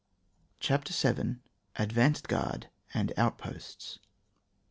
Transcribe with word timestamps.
CHAPTER 0.59 0.93
VIL 1.13 1.35
ADVANCED 1.75 2.27
GUARD 2.27 2.71
AND 2.91 3.13
OUT 3.17 3.37
POSTS. 3.37 3.99